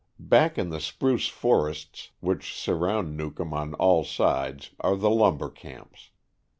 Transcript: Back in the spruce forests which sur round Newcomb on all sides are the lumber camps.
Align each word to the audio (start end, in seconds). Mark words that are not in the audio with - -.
Back 0.17 0.57
in 0.57 0.69
the 0.71 0.79
spruce 0.79 1.27
forests 1.27 2.09
which 2.21 2.55
sur 2.55 2.73
round 2.73 3.15
Newcomb 3.15 3.53
on 3.53 3.75
all 3.75 4.03
sides 4.03 4.71
are 4.79 4.95
the 4.95 5.11
lumber 5.11 5.47
camps. 5.51 6.09